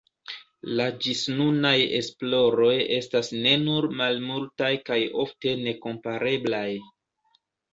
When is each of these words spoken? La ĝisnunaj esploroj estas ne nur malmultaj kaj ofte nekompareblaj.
La 0.77 0.85
ĝisnunaj 1.07 1.73
esploroj 1.99 2.71
estas 2.97 3.29
ne 3.45 3.53
nur 3.67 3.89
malmultaj 4.01 4.73
kaj 4.89 4.99
ofte 5.27 5.55
nekompareblaj. 5.69 6.67